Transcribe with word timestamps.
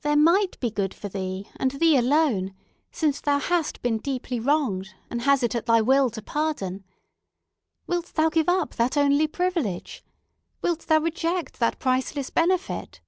There 0.00 0.16
might 0.16 0.58
be 0.58 0.70
good 0.70 0.94
for 0.94 1.10
thee, 1.10 1.50
and 1.56 1.72
thee 1.72 1.98
alone, 1.98 2.54
since 2.90 3.20
thou 3.20 3.38
hast 3.38 3.82
been 3.82 3.98
deeply 3.98 4.40
wronged 4.40 4.94
and 5.10 5.20
hast 5.20 5.42
it 5.42 5.54
at 5.54 5.66
thy 5.66 5.82
will 5.82 6.08
to 6.12 6.22
pardon. 6.22 6.82
Wilt 7.86 8.14
thou 8.14 8.30
give 8.30 8.48
up 8.48 8.76
that 8.76 8.96
only 8.96 9.26
privilege? 9.26 10.02
Wilt 10.62 10.86
thou 10.86 11.00
reject 11.00 11.58
that 11.60 11.78
priceless 11.78 12.30
benefit?" 12.30 13.02